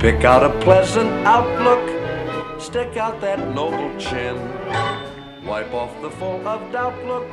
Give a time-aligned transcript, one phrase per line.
[0.00, 4.34] Pick out a pleasant outlook, stick out that noble chin.
[5.44, 7.30] Wipe off the full of doubt look,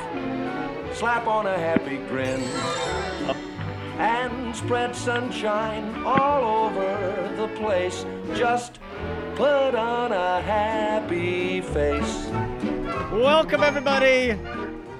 [0.94, 2.42] slap on a happy grin.
[3.98, 8.04] And spread sunshine all over the place.
[8.34, 8.80] Just
[9.34, 12.26] put on a happy face.
[13.10, 14.38] Welcome, everybody,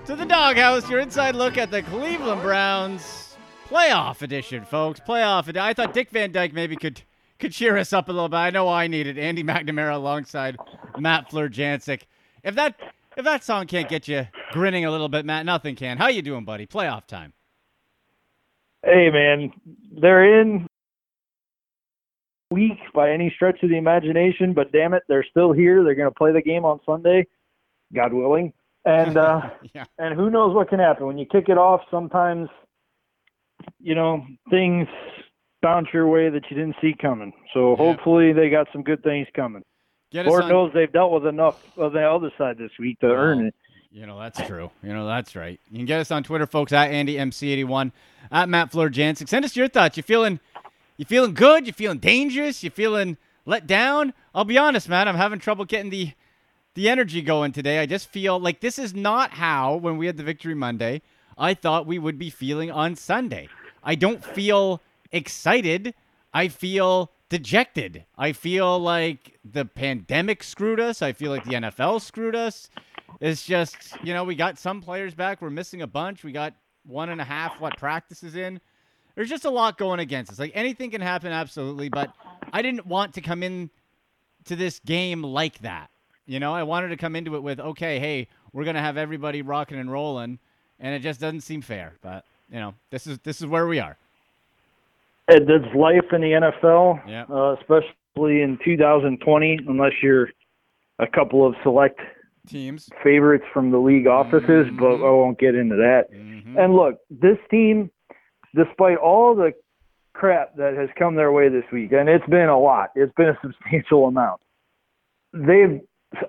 [0.07, 3.37] to the Doghouse, your inside look at the Cleveland Browns
[3.69, 5.01] playoff edition, folks.
[5.07, 5.61] Playoff edition.
[5.61, 7.03] I thought Dick Van Dyke maybe could
[7.39, 8.37] could cheer us up a little bit.
[8.37, 10.57] I know I needed Andy McNamara alongside
[10.99, 12.03] Matt Florjancic.
[12.43, 12.77] If that
[13.17, 15.99] if that song can't get you grinning a little bit, Matt, nothing can.
[15.99, 16.67] How you doing, buddy?
[16.67, 17.33] Playoff time.
[18.85, 19.53] Hey, man,
[20.01, 20.67] they're in
[22.51, 25.83] weak by any stretch of the imagination, but damn it, they're still here.
[25.85, 27.27] They're going to play the game on Sunday,
[27.93, 28.53] God willing.
[28.85, 29.85] And uh, Yeah.
[29.99, 31.83] and who knows what can happen when you kick it off?
[31.91, 32.49] Sometimes,
[33.81, 34.87] you know, things
[35.63, 37.33] bounce your way that you didn't see coming.
[37.53, 39.63] So hopefully they got some good things coming.
[40.13, 43.47] Lord on- knows they've dealt with enough of the other side this week to earn
[43.47, 43.55] it.
[43.91, 44.71] You know, that's true.
[44.83, 45.59] You know, that's right.
[45.71, 47.93] You can get us on Twitter, folks, at AndyMC81,
[48.31, 49.29] at Matt Florjancic.
[49.29, 49.97] Send us your thoughts.
[49.97, 50.41] You feeling
[50.99, 51.67] you feeling good?
[51.67, 52.63] You feeling dangerous?
[52.63, 54.13] You feeling let down?
[54.35, 56.13] I'll be honest, man, I'm having trouble getting the
[56.75, 57.79] the energy going today.
[57.79, 61.03] I just feel like this is not how when we had the victory Monday,
[61.37, 63.49] I thought we would be feeling on Sunday.
[63.83, 65.95] I don't feel excited.
[66.33, 68.05] I feel dejected.
[68.17, 71.03] I feel like the pandemic screwed us.
[71.03, 72.71] I feel like the NFL screwed us.
[73.21, 75.43] It's just, you know, we got some players back.
[75.43, 76.23] We're missing a bunch.
[76.23, 76.55] We got
[76.87, 78.61] one and a half, what, practices in.
[79.15, 80.39] There's just a lot going against us.
[80.39, 81.89] Like anything can happen, absolutely.
[81.89, 82.13] But
[82.53, 83.71] I didn't want to come in
[84.45, 85.91] to this game like that.
[86.27, 89.43] You know, I wanted to come into it with, okay, hey, we're gonna have everybody
[89.43, 90.39] rocking and rolling,
[90.79, 91.95] and it just doesn't seem fair.
[92.03, 93.97] But you know, this is this is where we are.
[95.29, 97.25] It, that's life in the NFL, Yeah.
[97.31, 100.31] uh, especially in 2020, unless you're
[100.99, 102.01] a couple of select
[102.47, 102.89] Teams.
[103.05, 106.11] favorites from the league offices, but I won't get into that.
[106.13, 106.59] Mhm.
[106.59, 107.91] And look, this team,
[108.55, 109.53] despite all the
[110.15, 113.29] crap that has come their way this week, and it's been a lot, it's been
[113.29, 114.41] a substantial amount,
[115.35, 115.81] they've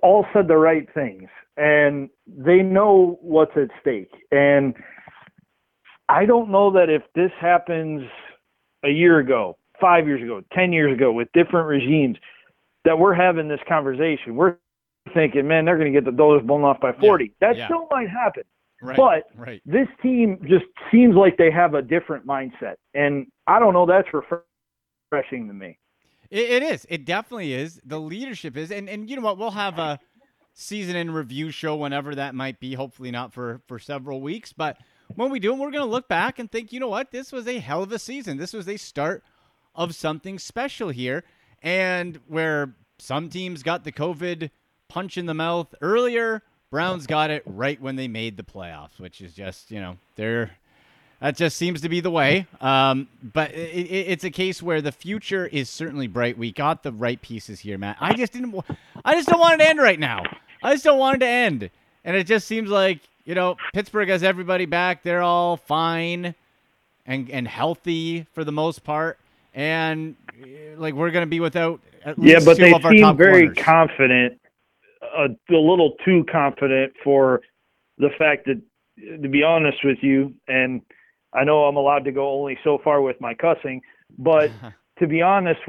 [0.04, 4.12] all said the right things, and they know what's at stake.
[4.32, 4.76] And
[6.10, 8.04] I don't know that if this happens
[8.84, 12.18] a year ago, five years ago, 10 years ago with different regimes,
[12.86, 14.36] that we're having this conversation.
[14.36, 14.56] We're
[15.14, 17.34] thinking, man, they're going to get the doors blown off by 40.
[17.42, 17.66] that yeah.
[17.66, 18.44] still might happen.
[18.82, 18.96] Right.
[18.96, 19.62] But right.
[19.66, 22.76] this team just seems like they have a different mindset.
[22.94, 25.78] And I don't know, that's refreshing to me.
[26.30, 26.86] It, it is.
[26.90, 27.82] It definitely is.
[27.84, 29.38] The leadership is, and and you know what?
[29.38, 30.00] We'll have a
[30.54, 32.74] season in review show whenever that might be.
[32.74, 34.78] Hopefully not for for several weeks, but
[35.16, 37.12] when we do, we're going to look back and think, you know what?
[37.12, 38.38] This was a hell of a season.
[38.38, 39.24] This was a start
[39.76, 41.24] of something special here,
[41.62, 44.50] and where some teams got the COVID
[44.88, 49.22] punch in the mouth earlier, Browns got it right when they made the playoffs, which
[49.22, 50.52] is just you know they're
[51.20, 52.48] that just seems to be the way.
[52.62, 56.38] Um, but it, it, it's a case where the future is certainly bright.
[56.38, 57.98] We got the right pieces here, Matt.
[58.00, 58.56] I just didn't.
[59.04, 60.24] I just don't want it to end right now.
[60.64, 61.70] I just don't want it to end.
[62.04, 65.04] And it just seems like you know Pittsburgh has everybody back.
[65.04, 66.34] They're all fine
[67.06, 69.20] and and healthy for the most part.
[69.54, 73.58] And eh, like we're gonna be without at least Yeah, but they seem very corners.
[73.64, 74.42] confident,
[75.04, 77.42] a, a little too confident for
[78.00, 78.60] the fact that,
[79.22, 80.82] to be honest with you, and
[81.32, 83.80] I know I'm allowed to go only so far with my cussing,
[84.18, 84.50] but
[84.98, 85.60] to be honest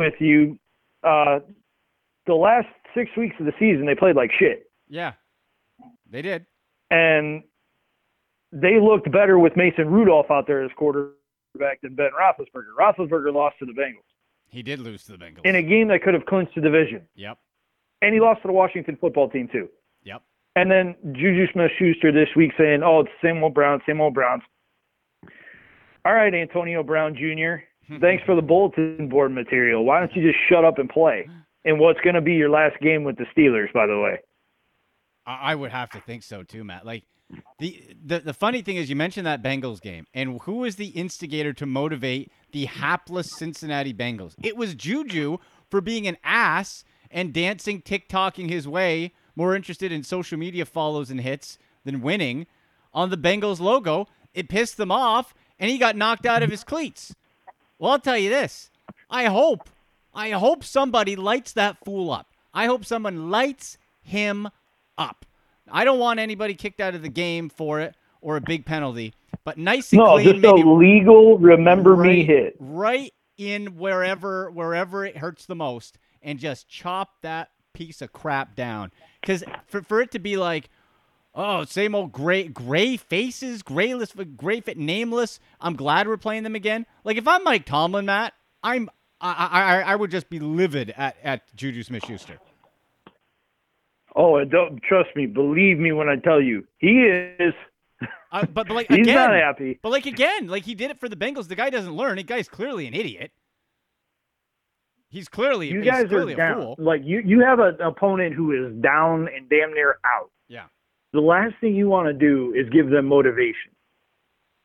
[0.00, 0.58] with you,
[1.04, 1.38] uh,
[2.26, 5.12] the last six weeks of the season they played like shit, yeah,
[6.10, 6.46] they did.
[6.90, 7.42] And
[8.52, 12.72] they looked better with Mason Rudolph out there as quarterback than Ben Roethlisberger.
[12.78, 14.04] Roethlisberger lost to the Bengals
[14.48, 15.44] He did lose to the Bengals.
[15.44, 17.02] in a game that could have clinched the division.
[17.14, 17.38] yep.
[18.02, 19.68] and he lost to the Washington football team too.
[20.04, 20.22] Yep.
[20.54, 24.42] And then Juju Smith-Schuster this week saying, "Oh, it's same old Browns, same old Browns."
[26.04, 27.64] All right, Antonio Brown Jr.
[28.00, 29.84] Thanks for the bulletin board material.
[29.84, 31.28] Why don't you just shut up and play?
[31.64, 34.20] In what's going to be your last game with the Steelers, by the way.
[35.26, 36.86] I would have to think so too, Matt.
[36.86, 37.04] Like
[37.58, 40.88] the, the the funny thing is you mentioned that Bengals game, and who was the
[40.88, 44.34] instigator to motivate the hapless Cincinnati Bengals?
[44.42, 45.38] It was Juju
[45.68, 51.10] for being an ass and dancing, TikToking his way, more interested in social media follows
[51.10, 52.46] and hits than winning
[52.94, 54.06] on the Bengals logo.
[54.34, 57.14] It pissed them off, and he got knocked out of his cleats.
[57.78, 58.70] Well, I'll tell you this.
[59.10, 59.68] I hope,
[60.14, 62.28] I hope somebody lights that fool up.
[62.52, 64.48] I hope someone lights him
[64.98, 65.24] up.
[65.70, 69.14] I don't want anybody kicked out of the game for it or a big penalty,
[69.44, 72.56] but nice and No, clean, just a legal remember me hit.
[72.58, 78.54] right in wherever wherever it hurts the most and just chop that piece of crap
[78.56, 78.90] down.
[79.20, 80.70] Because for, for it to be like,
[81.34, 85.38] oh, same old gray gray faces, grayless, gray fit, nameless.
[85.60, 86.86] I'm glad we're playing them again.
[87.04, 88.32] Like if I'm Mike Tomlin, Matt,
[88.62, 88.88] I'm
[89.20, 92.38] I I, I would just be livid at at Juju Smith-Schuster.
[94.16, 95.26] Oh, and don't trust me.
[95.26, 97.02] Believe me when I tell you, he
[97.38, 97.52] is.
[98.32, 99.78] Uh, but, but like He's again, not happy.
[99.82, 101.48] But like again, like he did it for the Bengals.
[101.48, 102.16] The guy doesn't learn.
[102.16, 103.30] The guy's clearly an idiot.
[105.08, 106.62] He's clearly You he's guys clearly are a down.
[106.62, 106.76] fool.
[106.78, 110.30] Like you, you have an opponent who is down and damn near out.
[110.48, 110.64] Yeah.
[111.12, 113.70] The last thing you want to do is give them motivation.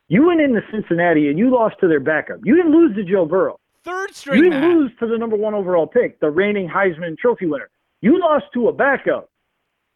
[0.10, 2.40] You went into Cincinnati and you lost to their backup.
[2.44, 3.60] You didn't lose to Joe Burrow.
[3.84, 4.38] Third straight.
[4.38, 7.70] You didn't lose to the number one overall pick, the reigning Heisman Trophy winner.
[8.02, 9.31] You lost to a backup.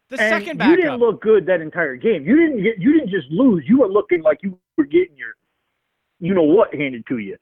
[0.10, 2.26] The and second you didn't look good that entire game.
[2.26, 2.78] You didn't get.
[2.78, 3.64] You didn't just lose.
[3.68, 5.34] You were looking like you were getting your,
[6.20, 7.38] you know what, handed to you.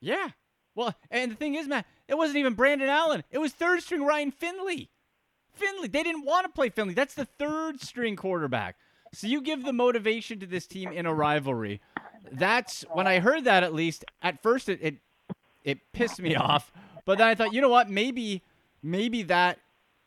[0.00, 0.30] Yeah.
[0.74, 3.24] Well, and the thing is, Matt, it wasn't even Brandon Allen.
[3.30, 4.90] It was third string Ryan Finley.
[5.52, 5.88] Finley.
[5.88, 6.94] They didn't want to play Finley.
[6.94, 8.76] That's the third string quarterback.
[9.12, 11.80] So you give the motivation to this team in a rivalry.
[12.30, 14.96] That's when I heard that at least, at first it it,
[15.64, 16.72] it pissed me off.
[17.04, 18.42] But then I thought, you know what, maybe
[18.82, 19.58] maybe that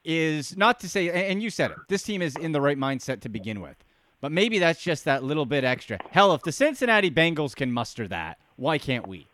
[0.03, 1.77] is not to say and you said it.
[1.87, 3.77] This team is in the right mindset to begin with.
[4.19, 5.97] But maybe that's just that little bit extra.
[6.11, 9.27] Hell, if the Cincinnati Bengals can muster that, why can't we?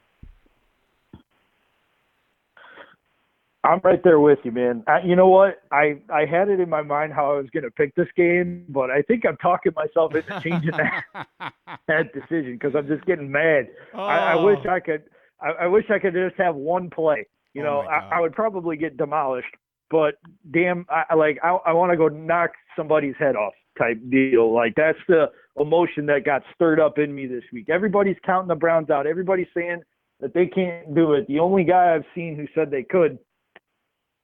[3.63, 4.83] I'm right there with you, man.
[4.87, 5.61] I, you know what?
[5.71, 8.63] I I had it in my mind how I was going to pick this game,
[8.69, 11.27] but I think I'm talking myself into changing that
[11.87, 13.67] that decision because I'm just getting mad.
[13.93, 14.45] I, I Oh.
[14.45, 15.03] wish I could.
[15.41, 17.27] I, I wish I could just have one play.
[17.53, 17.79] You Oh know.
[17.81, 19.53] I would probably get demolished,
[19.89, 20.15] but
[20.51, 24.53] damn, I, like I, I want to go knock somebody's head off type deal.
[24.53, 25.27] Like that's the
[25.59, 27.69] emotion that got stirred up in me this week.
[27.69, 29.07] Everybody's counting the Browns out.
[29.07, 29.81] Everybody's saying
[30.19, 31.27] that they can't do it.
[31.27, 33.19] The only guy I've seen who said they could,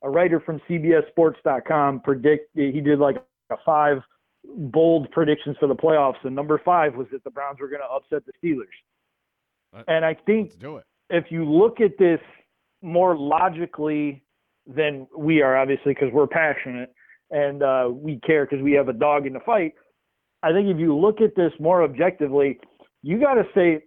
[0.01, 3.17] a writer from CBSSports.com, predict he did like
[3.49, 3.99] a five
[4.45, 7.87] bold predictions for the playoffs, and number five was that the Browns were going to
[7.87, 8.65] upset the Steelers.
[9.71, 9.85] What?
[9.87, 10.51] And I think
[11.09, 12.19] if you look at this
[12.81, 14.23] more logically
[14.67, 16.93] than we are, obviously, because we're passionate
[17.31, 19.73] and uh, we care because we have a dog in the fight.
[20.43, 22.59] I think if you look at this more objectively,
[23.01, 23.83] you got to say,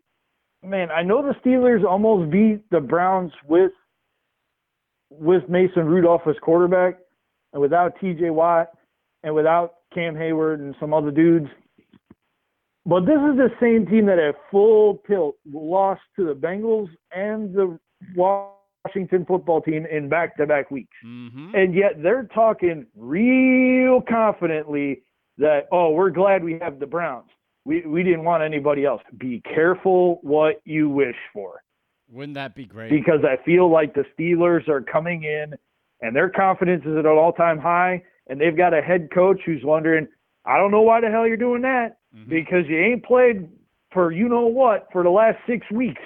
[0.62, 3.72] man, I know the Steelers almost beat the Browns with
[5.10, 6.98] with Mason Rudolph as quarterback
[7.52, 8.30] and without T.J.
[8.30, 8.70] Watt
[9.22, 11.46] and without Cam Hayward and some other dudes.
[12.84, 17.54] But this is the same team that at full tilt lost to the Bengals and
[17.54, 17.78] the
[18.86, 20.94] Washington football team in back-to-back weeks.
[21.04, 21.54] Mm-hmm.
[21.54, 25.02] And yet they're talking real confidently
[25.38, 27.28] that, oh, we're glad we have the Browns.
[27.64, 29.02] We, we didn't want anybody else.
[29.18, 31.62] Be careful what you wish for
[32.10, 32.90] Wouldn't that be great?
[32.90, 35.54] because I feel like the Steelers are coming in
[36.00, 39.62] and their confidence is at an all-time high, and they've got a head coach who's
[39.64, 40.06] wondering,
[40.44, 42.28] I don't know why the hell you're doing that Mhm.
[42.28, 43.48] because you ain't played
[43.92, 46.02] for you know what for the last six weeks.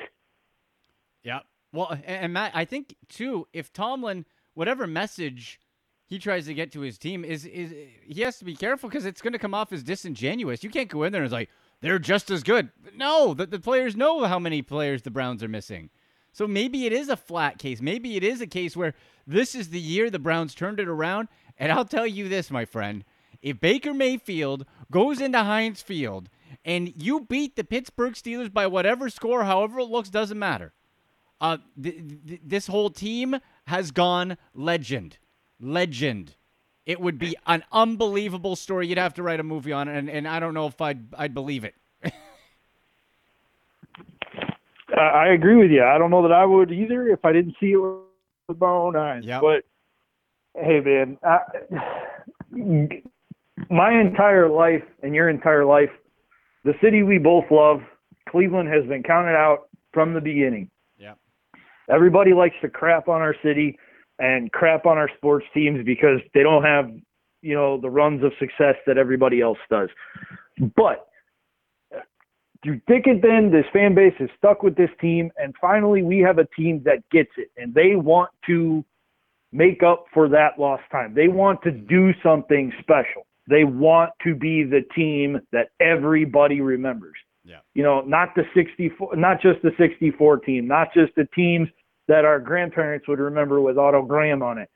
[1.22, 1.40] Yeah.
[1.72, 5.60] Well, and, Matt, I think too, if Tomlin, whatever message
[6.06, 7.72] he tries to get to his team, is is
[8.02, 10.64] he has to be careful because it's going to come off as disingenuous.
[10.64, 11.50] You can't go in there and it's like
[11.80, 12.70] they're just as good.
[12.96, 15.90] No, the, the players know how many players the Browns are missing.
[16.32, 17.80] So maybe it is a flat case.
[17.80, 18.94] Maybe it is a case where
[19.26, 21.28] this is the year the Browns turned it around.
[21.56, 23.04] And I'll tell you this, my friend.
[23.42, 26.28] If Baker Mayfield goes into Heinz Field
[26.64, 30.72] and you beat the Pittsburgh Steelers by whatever score, however it looks, doesn't matter.
[31.40, 35.18] Uh, th- th- this whole team has gone legend.
[35.58, 36.34] Legend.
[36.86, 38.88] It would be an unbelievable story.
[38.88, 41.14] You'd have to write a movie on it, and, and I don't know if I'd,
[41.16, 41.74] I'd believe it.
[44.96, 45.84] I, I agree with you.
[45.84, 47.78] I don't know that I would either if I didn't see it
[48.48, 49.22] with my own eyes.
[49.24, 49.42] Yep.
[49.42, 49.64] But
[50.60, 51.38] hey, man, I,
[53.70, 55.90] my entire life and your entire life,
[56.64, 57.80] the city we both love,
[58.28, 60.70] Cleveland, has been counted out from the beginning.
[61.90, 63.78] Everybody likes to crap on our city
[64.18, 66.90] and crap on our sports teams because they don't have,
[67.42, 69.88] you know, the runs of success that everybody else does.
[70.76, 71.06] But
[72.62, 76.18] through thick and thin, this fan base is stuck with this team, and finally we
[76.18, 78.84] have a team that gets it, and they want to
[79.52, 81.14] make up for that lost time.
[81.14, 83.26] They want to do something special.
[83.48, 87.16] They want to be the team that everybody remembers.
[87.42, 87.60] Yeah.
[87.74, 91.68] You know, not the 64, not just the 64 team, not just the teams
[92.10, 94.68] that our grandparents would remember with Otto Graham on it.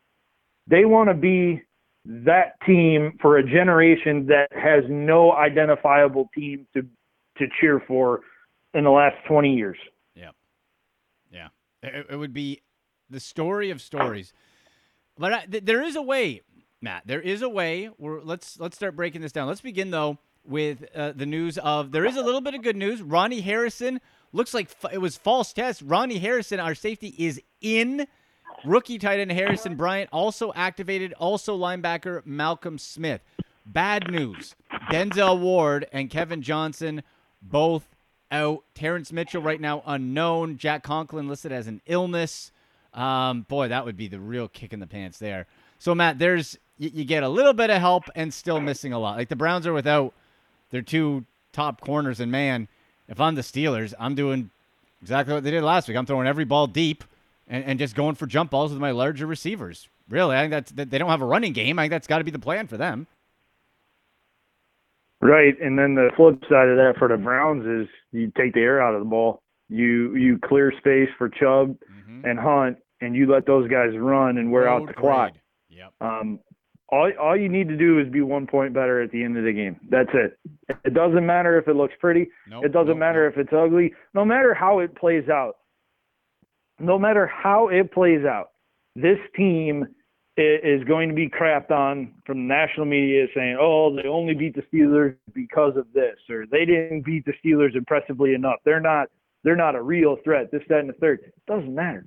[0.68, 1.62] They want to be
[2.04, 6.82] that team for a generation that has no identifiable team to
[7.38, 8.20] to cheer for
[8.72, 9.76] in the last 20 years.
[11.32, 11.48] Yeah.
[11.82, 12.62] It, it would be
[13.10, 14.32] the story of stories.
[15.18, 16.42] But I, th- there is a way,
[16.80, 17.02] Matt.
[17.04, 17.90] There is a way.
[17.98, 19.48] We're, let's let's start breaking this down.
[19.48, 22.76] Let's begin though with uh, the news of there is a little bit of good
[22.76, 23.02] news.
[23.02, 24.00] Ronnie Harrison
[24.34, 25.82] looks like it was false test.
[25.82, 28.06] Ronnie Harrison, our safety, is in.
[28.64, 31.12] Rookie tight end Harrison Bryant also activated.
[31.14, 33.22] Also linebacker Malcolm Smith.
[33.64, 34.54] Bad news:
[34.90, 37.02] Denzel Ward and Kevin Johnson
[37.40, 37.88] both
[38.30, 38.64] out.
[38.74, 40.58] Terrance Mitchell right now unknown.
[40.58, 42.52] Jack Conklin listed as an illness.
[42.92, 45.46] Um, boy, that would be the real kick in the pants there.
[45.78, 48.98] So Matt, there's you, you get a little bit of help and still missing a
[48.98, 49.16] lot.
[49.16, 50.14] Like the Browns are without
[50.70, 52.68] their two top corners, and man,
[53.08, 54.50] if I'm the Steelers, I'm doing
[55.02, 55.96] exactly what they did last week.
[55.96, 57.04] I'm throwing every ball deep
[57.48, 59.88] and, and just going for jump balls with my larger receivers.
[60.08, 61.78] Really, I think that's that they don't have a running game.
[61.78, 63.06] I think that's got to be the plan for them.
[65.20, 68.60] Right, and then the flip side of that for the Browns is you take the
[68.60, 69.40] air out of the ball.
[69.70, 72.26] You you clear space for Chubb Mm-hmm.
[72.26, 75.30] and Hunt, and you let those guys run and wear out the clock.
[75.32, 75.40] grade.
[75.70, 75.92] Yep.
[76.02, 76.38] Um,
[76.94, 79.44] all all you need to do is be one point better at the end of
[79.44, 79.80] the game.
[79.90, 80.38] That's it.
[80.84, 82.28] It doesn't matter if it looks pretty.
[82.48, 83.92] Nope, it doesn't nope, matter if it's ugly.
[84.14, 85.56] No matter how it plays out.
[86.78, 88.50] No matter how it plays out,
[88.94, 89.86] this team
[90.36, 94.54] is going to be crapped on from the national media saying, "Oh, they only beat
[94.54, 98.60] the Steelers because of this," or "They didn't beat the Steelers impressively enough.
[98.64, 99.08] They're not.
[99.42, 101.20] They're not a real threat." This, that, and the third.
[101.24, 102.06] It doesn't matter.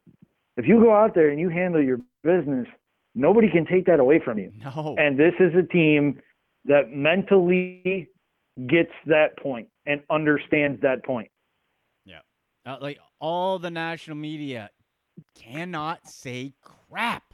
[0.56, 2.68] If you go out there and you handle your business,
[3.18, 4.52] nobody can take that away from you.
[4.64, 4.96] No.
[4.98, 6.22] And this is a team
[6.66, 8.08] that mentally
[8.68, 11.30] gets that point and understands that point.
[12.68, 14.70] Uh, like all the national media
[15.36, 17.34] cannot say crap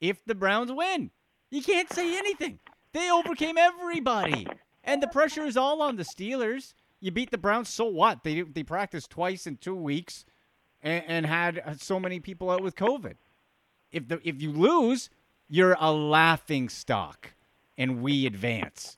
[0.00, 1.10] if the Browns win.
[1.50, 2.60] You can't say anything.
[2.92, 4.46] They overcame everybody,
[4.84, 6.74] and the pressure is all on the Steelers.
[7.00, 8.22] You beat the Browns, so what?
[8.22, 10.24] They they practiced twice in two weeks,
[10.82, 13.14] and, and had so many people out with COVID.
[13.92, 15.10] If the if you lose,
[15.48, 17.32] you're a laughing stock,
[17.76, 18.96] and we advance.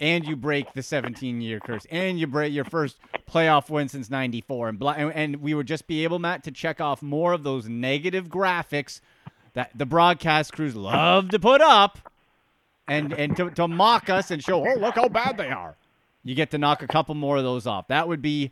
[0.00, 1.86] And you break the 17 year curse.
[1.88, 2.98] And you break your first
[3.30, 7.00] playoff win since 94 and, and we would just be able matt to check off
[7.00, 9.00] more of those negative graphics
[9.54, 12.12] that the broadcast crews love to put up
[12.86, 15.76] and and to, to mock us and show oh look how bad they are.
[16.22, 17.88] You get to knock a couple more of those off.
[17.88, 18.50] That would be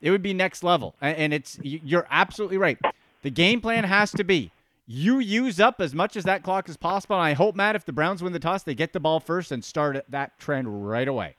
[0.00, 0.94] it would be next level.
[1.00, 2.78] And it's you're absolutely right.
[3.22, 4.50] The game plan has to be
[4.92, 7.16] you use up as much as that clock as possible.
[7.16, 9.50] And I hope, Matt, if the Browns win the toss, they get the ball first
[9.50, 11.36] and start that trend right away.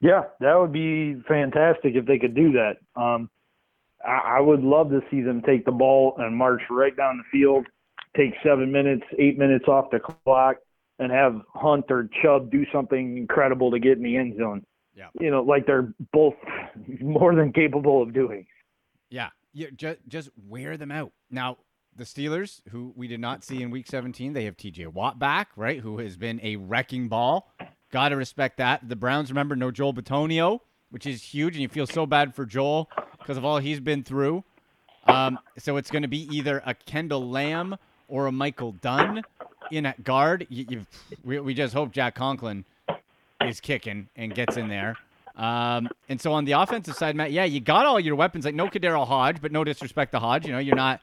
[0.00, 2.76] Yeah, that would be fantastic if they could do that.
[3.00, 3.30] Um,
[4.06, 7.24] I, I would love to see them take the ball and march right down the
[7.32, 7.66] field,
[8.14, 10.56] take seven minutes, eight minutes off the clock,
[10.98, 14.66] and have Hunt or Chubb do something incredible to get in the end zone.
[14.94, 15.08] Yeah.
[15.18, 16.34] You know, like they're both
[17.00, 18.46] more than capable of doing.
[19.08, 21.12] Yeah, you just just wear them out.
[21.30, 21.56] Now,
[21.96, 24.88] the Steelers, who we did not see in Week 17, they have T.J.
[24.88, 25.80] Watt back, right?
[25.80, 27.50] Who has been a wrecking ball.
[27.90, 28.86] Got to respect that.
[28.86, 30.60] The Browns, remember, no Joel Bitonio,
[30.90, 34.04] which is huge, and you feel so bad for Joel because of all he's been
[34.04, 34.44] through.
[35.06, 39.22] Um, so it's going to be either a Kendall Lamm or a Michael Dunn
[39.70, 40.46] in at guard.
[40.50, 40.84] You,
[41.24, 42.66] we, we just hope Jack Conklin
[43.40, 44.96] is kicking and gets in there.
[45.36, 48.44] Um, and so on the offensive side, Matt, yeah, you got all your weapons.
[48.44, 50.46] Like no KhaDarel Hodge, but no disrespect to Hodge.
[50.46, 51.00] You know, you're not.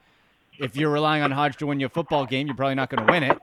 [0.60, 3.06] If you're relying on Hodge to win you a football game, you're probably not going
[3.06, 3.38] to win it.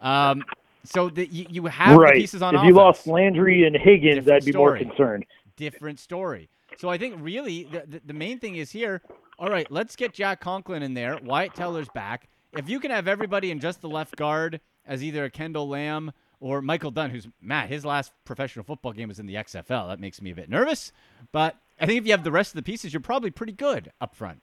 [0.00, 0.44] Um,
[0.84, 2.14] so that you, you have the right.
[2.14, 5.26] pieces on if offense you lost Landry and Higgins, Different I'd be more concerned.
[5.56, 6.48] different story.
[6.78, 9.02] So I think really the, the, the main thing is here.
[9.38, 11.18] All right, let's get Jack Conklin in there.
[11.22, 12.28] Wyatt Teller's back.
[12.56, 16.12] If you can have everybody in just the left guard as either a Kendall Lamm
[16.40, 19.88] or Michael Dunn, who's Matt, his last professional football game was in the XFL.
[19.88, 20.92] That makes me a bit nervous.
[21.32, 23.90] But I think if you have the rest of the pieces, you're probably pretty good
[24.00, 24.40] up front.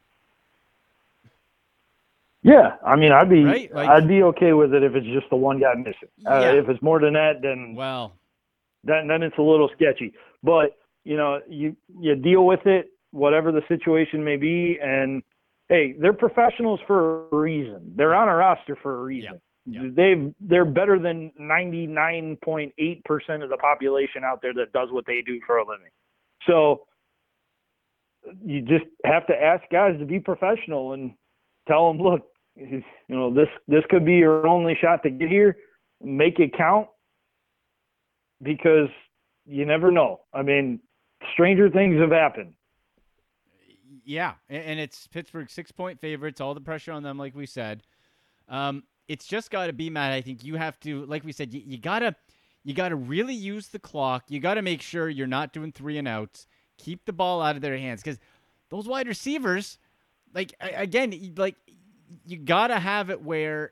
[2.43, 5.29] Yeah, I mean, I'd be Right, like- I'd be okay with it if it's just
[5.29, 6.09] the one guy missing.
[6.27, 6.51] Uh, Yeah.
[6.53, 8.13] if it's more than that, then Well,
[8.83, 10.13] then then it's a little sketchy.
[10.43, 15.23] But you know, you you deal with it, whatever the situation may be, and
[15.69, 17.93] hey, they're professionals for a reason.
[17.95, 19.33] They're on a roster for a reason.
[19.33, 19.39] Yeah.
[19.65, 24.72] They've they're better than ninety nine point eight percent of the population out there that
[24.74, 25.89] does what they do for a living.
[26.45, 26.86] So
[28.43, 31.13] you just have to ask guys to be professional and
[31.67, 32.22] tell them, look,
[32.55, 35.57] you know, this this could be your only shot to get here.
[36.00, 36.88] Make it count
[38.43, 38.89] because
[39.48, 40.22] you never know.
[40.31, 40.79] I mean,
[41.34, 42.53] stranger things have happened.
[44.05, 46.39] yeah, and it's Pittsburgh six point favorites.
[46.39, 47.81] All the pressure on them, like we said.
[48.48, 50.13] Um, it's just got to be Matt.
[50.13, 52.15] I think you have to, like we said, you, you gotta,
[52.63, 54.25] you gotta really use the clock.
[54.27, 56.47] You gotta make sure you're not doing three and outs.
[56.77, 58.19] Keep the ball out of their hands because
[58.69, 59.77] those wide receivers,
[60.33, 61.55] like again, like
[62.25, 63.71] you gotta have it where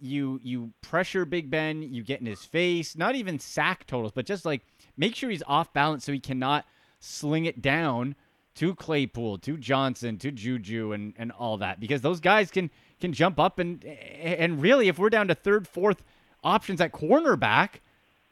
[0.00, 4.26] you you pressure Big Ben, you get in his face, not even sack totals, but
[4.26, 4.62] just like
[4.96, 6.66] make sure he's off balance so he cannot
[6.98, 8.16] sling it down
[8.56, 12.70] to Claypool, to Johnson, to Juju, and and all that because those guys can
[13.00, 16.02] can jump up and and really if we're down to third, fourth
[16.42, 17.80] options at cornerback,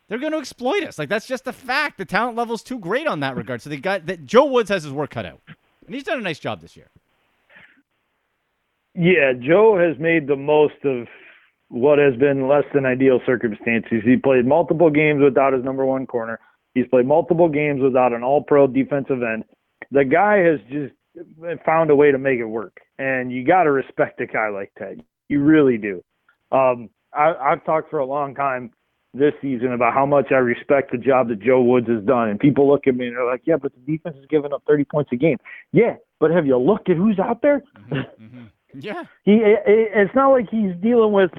[0.08, 0.98] they're going to exploit us.
[0.98, 1.98] Like that's just a fact.
[1.98, 3.62] The talent level's too great on that regard.
[3.62, 5.40] So the guy that Joe Woods has his work cut out,
[5.86, 6.88] and he's done a nice job this year.
[8.94, 11.06] Yeah, Joe has made the most of
[11.68, 14.02] what has been less than ideal circumstances.
[14.04, 16.38] He played multiple games without his number one corner.
[16.74, 19.44] He's played multiple games without an all-pro defensive end.
[19.90, 20.94] The guy has just
[21.64, 24.70] found a way to make it work, and you got to respect a guy like
[24.78, 24.96] that.
[25.28, 26.04] You really do.
[26.52, 28.70] Um, I, I've talked for a long time
[29.12, 32.28] this season about how much I respect the job that Joe Woods has done.
[32.28, 34.62] And people look at me and they're like, yeah, but the defense is giving up
[34.68, 35.38] 30 points a game.
[35.72, 37.62] Yeah, but have you looked at who's out there?
[37.90, 38.44] Mm-hmm, mm-hmm.
[38.80, 39.02] Yeah.
[39.24, 41.30] he it's not like he's dealing with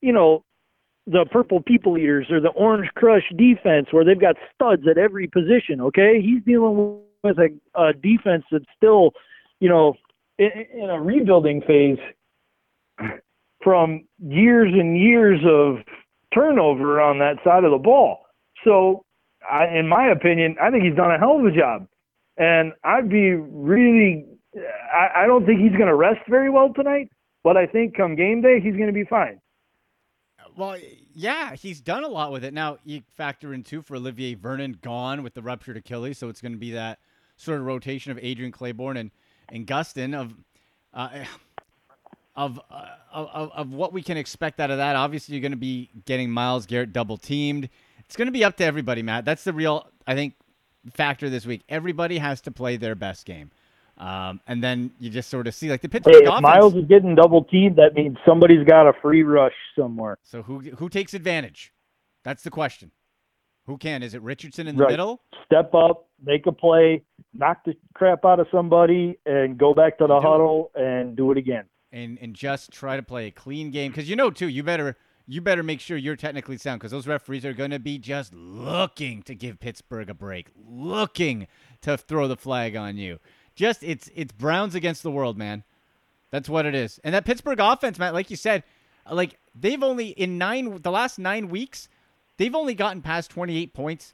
[0.00, 0.44] you know
[1.06, 5.28] the purple people eaters or the orange crush defense where they've got studs at every
[5.28, 6.20] position, okay?
[6.20, 9.12] He's dealing with a, a defense that's still,
[9.60, 9.94] you know,
[10.38, 11.98] in, a rebuilding phase
[13.62, 15.84] from years and years of
[16.34, 18.26] turnover on that side of the ball.
[18.64, 19.04] So,
[19.50, 21.86] I, in my opinion, I think he's done a hell of a job.
[22.36, 24.26] And I'd be really,
[24.92, 27.10] I, I don't think he's going to rest very well tonight,
[27.42, 29.40] but I think come game day, he's going to be fine.
[30.56, 30.78] Well,
[31.14, 32.54] yeah, he's done a lot with it.
[32.54, 36.18] Now, you factor in, too, for Olivier Vernon gone with the ruptured Achilles.
[36.18, 37.00] So it's going to be that
[37.36, 39.10] sort of rotation of Adrian Clayborn and,
[39.48, 40.34] and Gustin of.
[40.92, 41.24] Uh,
[42.36, 44.96] of, uh, of of what we can expect out of that.
[44.96, 47.68] Obviously, you're going to be getting Myles Garrett double teamed.
[48.00, 49.24] It's going to be up to everybody, Matt.
[49.24, 50.34] That's the real, I think,
[50.92, 51.62] factor this week.
[51.68, 53.50] Everybody has to play their best game.
[53.96, 56.42] Um, and then you just sort of see like the Pittsburgh hey, if offense.
[56.42, 57.76] Myles is getting double teamed.
[57.76, 60.18] That means somebody's got a free rush somewhere.
[60.22, 61.72] So who who takes advantage?
[62.24, 62.90] That's the question.
[63.66, 64.02] Who can?
[64.02, 64.90] Is it Richardson in the right.
[64.90, 65.20] middle?
[65.46, 70.06] Step up, make a play, knock the crap out of somebody, and go back to
[70.06, 70.82] the do huddle it.
[70.82, 74.16] and do it again and and just try to play a clean game because you
[74.16, 74.96] know too you better
[75.26, 78.34] you better make sure you're technically sound because those referees are going to be just
[78.34, 81.46] looking to give Pittsburgh a break, looking
[81.80, 83.18] to throw the flag on you.
[83.54, 85.64] Just it's it's Browns against the world, man.
[86.30, 87.00] That's what it is.
[87.04, 88.64] And that Pittsburgh offense, Matt, like you said,
[89.10, 91.88] like they've only in nine the last nine weeks,
[92.36, 94.12] they've only gotten past 28 points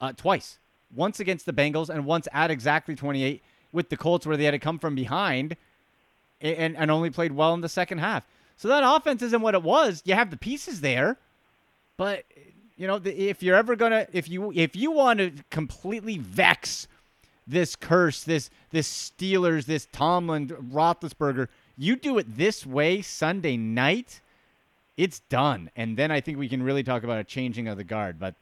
[0.00, 0.58] uh, twice.
[0.94, 4.52] Once against the Bengals and once at exactly 28 with the Colts where they had
[4.52, 5.56] to come from behind
[6.40, 8.26] and, and only played well in the second half.
[8.56, 10.02] So that offense isn't what it was.
[10.04, 11.18] You have the pieces there,
[11.96, 12.24] but
[12.76, 16.86] you know if you're ever gonna if you if you want to completely vex
[17.46, 24.20] this curse, this this Steelers, this Tomlin, Roethlisberger, you do it this way Sunday night,
[24.96, 25.70] it's done.
[25.76, 28.18] And then I think we can really talk about a changing of the guard.
[28.18, 28.34] But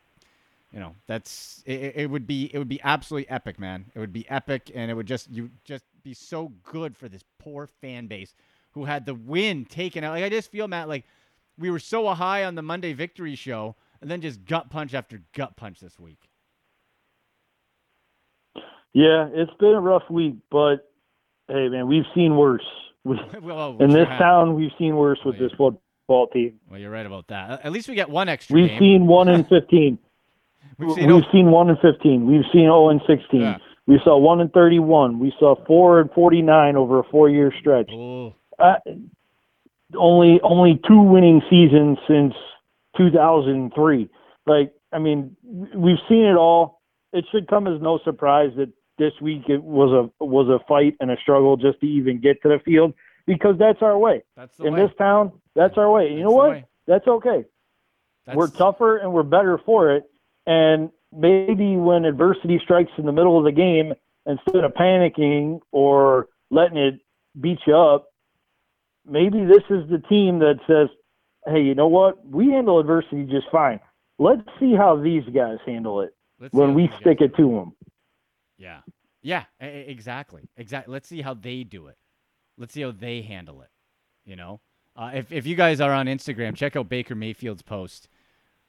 [0.72, 3.86] you know that's it, it would be it would be absolutely epic, man.
[3.94, 7.24] It would be epic, and it would just you just be so good for this
[7.38, 8.34] poor fan base
[8.72, 10.14] who had the win taken out.
[10.14, 11.04] Like I just feel, Matt, like
[11.58, 15.22] we were so high on the Monday victory show, and then just gut punch after
[15.34, 16.28] gut punch this week.
[18.94, 20.90] Yeah, it's been a rough week, but
[21.48, 22.64] hey, man, we've seen worse.
[23.04, 25.81] well, in this town, we've seen worse with oh, well, this football
[26.32, 26.60] team.
[26.70, 27.64] Well, you're right about that.
[27.64, 28.54] At least we get one extra.
[28.54, 28.78] We've game.
[28.78, 29.98] seen one in fifteen.
[30.78, 32.26] we've seen, we've seen one in fifteen.
[32.26, 33.42] We've seen zero in sixteen.
[33.42, 33.58] Yeah.
[33.86, 35.18] We saw one in 31.
[35.18, 37.90] We saw four and 49 over a four-year stretch.
[38.56, 38.74] Uh,
[39.98, 42.32] only only two winning seasons since
[42.96, 44.08] 2003.
[44.46, 45.36] Like, I mean,
[45.74, 46.80] we've seen it all.
[47.12, 50.94] It should come as no surprise that this week it was a was a fight
[51.00, 52.94] and a struggle just to even get to the field
[53.26, 54.22] because that's our way.
[54.36, 54.86] That's in way.
[54.86, 55.32] this town.
[55.54, 56.10] That's our way.
[56.10, 56.64] You that's know what?
[56.86, 57.44] That's okay.
[58.26, 58.36] That's...
[58.36, 60.04] We're tougher and we're better for it.
[60.46, 63.94] And maybe when adversity strikes in the middle of the game,
[64.26, 67.00] instead of panicking or letting it
[67.40, 68.08] beat you up,
[69.06, 70.88] maybe this is the team that says,
[71.46, 72.24] hey, you know what?
[72.26, 73.80] We handle adversity just fine.
[74.18, 77.72] Let's see how these guys handle it Let's when we stick it to them.
[78.58, 78.80] Yeah.
[79.22, 80.42] Yeah, exactly.
[80.56, 80.92] Exactly.
[80.92, 81.96] Let's see how they do it.
[82.58, 83.70] Let's see how they handle it.
[84.24, 84.60] You know,
[84.96, 88.08] uh, if if you guys are on Instagram, check out Baker Mayfield's post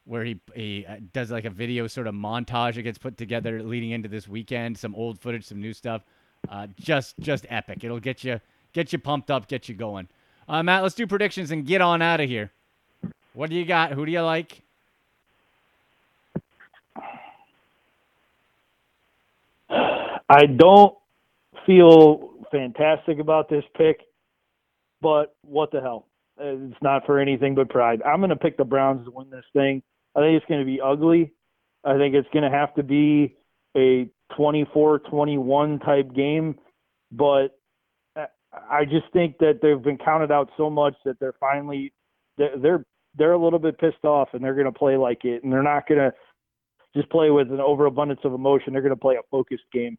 [0.06, 3.63] where he he uh, does like a video sort of montage that gets put together
[3.63, 4.78] leading into this weekend.
[4.78, 6.04] Some old footage, some new stuff.
[6.50, 7.84] Uh, just just epic.
[7.84, 8.39] It'll get you
[8.74, 10.08] get you pumped up, get you going.
[10.48, 12.52] Uh, Matt, let's do predictions and get on out of here.
[13.34, 13.93] What do you got?
[13.93, 14.62] Who do you like?
[19.69, 20.96] I don't
[21.65, 24.02] feel fantastic about this pick,
[25.02, 26.08] but what the hell?
[26.39, 28.02] It's not for anything but pride.
[28.04, 29.84] I'm going to pick the Browns to win this thing.
[30.15, 31.34] I think it's going to be ugly.
[31.84, 33.36] I think it's going to have to be
[33.76, 36.56] a 24-21 type game,
[37.12, 37.49] but
[38.69, 41.91] I just think that they've been counted out so much that they're finally
[42.38, 45.52] they're they're a little bit pissed off and they're going to play like it and
[45.52, 46.13] they're not going to
[46.95, 48.73] just play with an overabundance of emotion.
[48.73, 49.97] They're going to play a focused game.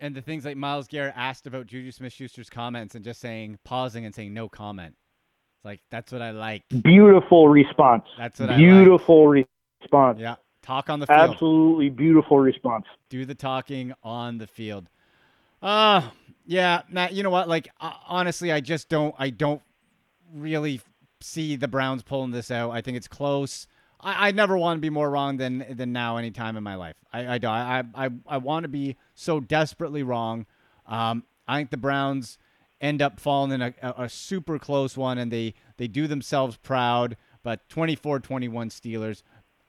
[0.00, 3.58] And the things like Myles Garrett asked about Juju Smith Schuster's comments and just saying,
[3.64, 4.94] pausing and saying no comment.
[5.56, 6.62] It's like, that's what I like.
[6.84, 8.04] Beautiful response.
[8.16, 9.48] That's what Beautiful I like.
[9.80, 10.20] response.
[10.20, 10.36] Yeah.
[10.62, 11.30] Talk on the field.
[11.30, 12.84] Absolutely beautiful response.
[13.10, 14.88] Do the talking on the field.
[15.60, 16.10] Uh,
[16.46, 17.48] yeah, Matt, you know what?
[17.48, 19.62] Like, uh, honestly, I just don't, I don't
[20.32, 20.80] really
[21.20, 22.70] see the Browns pulling this out.
[22.70, 23.66] I think it's close.
[24.00, 26.74] I, I never want to be more wrong than than now any time in my
[26.74, 26.96] life.
[27.12, 30.46] I I I I, I want to be so desperately wrong.
[30.86, 32.38] Um, I think the Browns
[32.80, 36.56] end up falling in a, a, a, super close one, and they they do themselves
[36.56, 37.16] proud.
[37.42, 39.22] But 24-21 Steelers.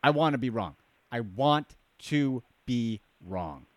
[0.03, 0.75] I want to be wrong.
[1.11, 3.67] I want to be wrong.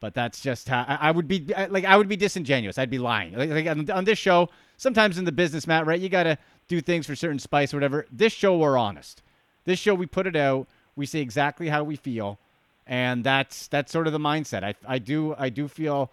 [0.00, 1.46] But that's just how I, I would be.
[1.68, 2.78] Like I would be disingenuous.
[2.78, 3.34] I'd be lying.
[3.34, 6.00] Like, like on, on this show, sometimes in the business, Matt, right?
[6.00, 6.38] You got to
[6.68, 8.06] do things for certain spice or whatever.
[8.10, 9.22] This show, we're honest.
[9.64, 10.66] This show, we put it out.
[10.96, 12.38] We say exactly how we feel,
[12.86, 14.62] and that's that's sort of the mindset.
[14.62, 16.10] I, I do I do feel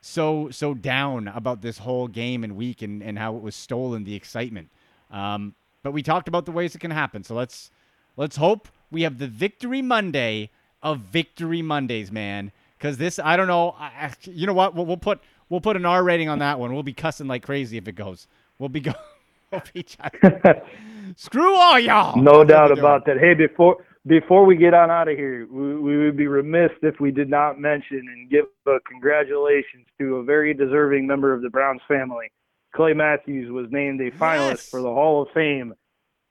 [0.00, 4.04] so so down about this whole game and week and, and how it was stolen
[4.04, 4.68] the excitement.
[5.10, 7.24] Um, but we talked about the ways it can happen.
[7.24, 7.70] So let's
[8.16, 10.50] let's hope we have the victory Monday
[10.82, 12.52] of victory Mondays, man.
[12.76, 13.74] Because this, I don't know.
[13.78, 14.74] I, you know what?
[14.74, 16.72] We'll, we'll, put we'll put an R rating on that one.
[16.72, 18.28] We'll be cussing like crazy if it goes.
[18.58, 18.92] We'll be go.
[19.50, 19.84] we'll be
[21.16, 22.20] Screw all y'all.
[22.20, 23.18] No doubt about that.
[23.18, 26.98] Hey, before before we get on out of here, we, we would be remiss if
[26.98, 31.50] we did not mention and give a congratulations to a very deserving member of the
[31.50, 32.30] Browns family.
[32.74, 34.68] Clay Matthews was named a finalist yes.
[34.68, 35.74] for the Hall of Fame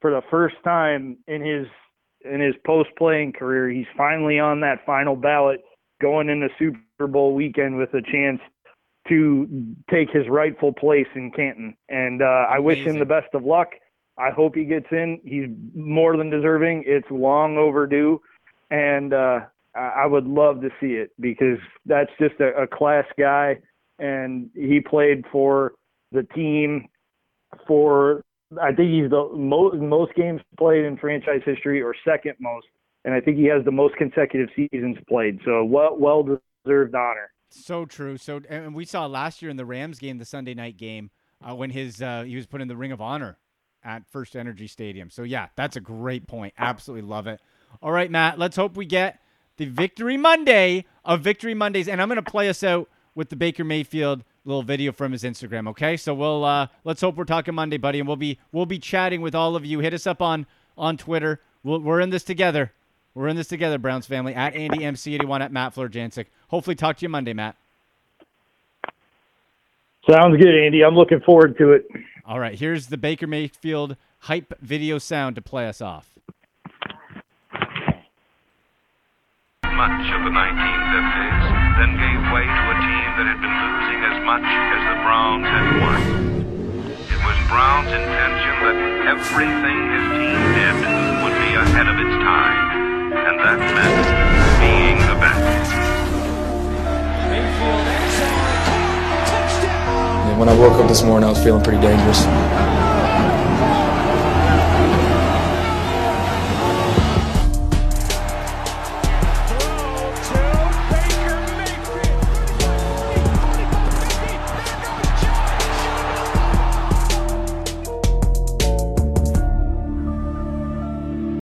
[0.02, 1.68] for the first time in his
[2.26, 3.70] in his post playing career.
[3.70, 5.62] He's finally on that final ballot
[6.02, 8.40] going into Super Bowl weekend with a chance
[9.08, 11.76] to take his rightful place in Canton.
[11.90, 13.70] And uh, I wish him the best of luck.
[14.18, 15.20] I hope he gets in.
[15.24, 16.84] He's more than deserving.
[16.88, 18.20] It's long overdue,
[18.72, 19.42] and uh,
[19.76, 23.58] I would love to see it because that's just a, a class guy,
[24.00, 25.74] and he played for
[26.12, 26.88] the team
[27.68, 28.24] for.
[28.62, 32.66] I think he's the most most games played in franchise history, or second most,
[33.06, 35.40] and I think he has the most consecutive seasons played.
[35.46, 37.30] So well well deserved honor.
[37.50, 38.18] So true.
[38.18, 41.12] So and we saw last year in the Rams game, the Sunday night game,
[41.48, 43.38] uh, when his uh, he was put in the Ring of Honor
[43.84, 45.10] at First Energy Stadium.
[45.10, 46.54] So yeah, that's a great point.
[46.58, 47.40] Absolutely love it.
[47.82, 49.20] All right, Matt, let's hope we get
[49.58, 53.36] the Victory Monday of Victory Mondays, and I'm going to play us out with the
[53.36, 55.68] Baker Mayfield little video from his Instagram.
[55.68, 58.80] Okay, so we'll uh, let's hope we're talking Monday, buddy, and we'll be we'll be
[58.80, 59.80] chatting with all of you.
[59.80, 60.46] Hit us up on
[60.78, 61.42] on Twitter.
[61.64, 62.72] we we are in this together.
[63.14, 64.36] We're in this together, Browns family.
[64.36, 66.28] At Andy MC81 at Matt Florjancic.
[66.50, 67.56] Hopefully, talk to you Monday, Matt.
[70.10, 70.84] Sounds good, Andy.
[70.86, 71.86] I'm looking forward to it.
[72.26, 76.18] All right, here's the Baker Mayfield hype video sound to play us off.
[79.68, 81.44] Much of the 1950s
[81.78, 85.46] then gave way to a team that had been losing as much as the Browns
[85.46, 86.02] had won.
[86.88, 88.78] It was Brown's intention that
[89.12, 90.76] everything his team did
[91.20, 94.08] would be ahead of its time, and that meant
[94.64, 95.98] being the best.
[100.38, 102.87] When I woke up this morning, I was feeling pretty dangerous.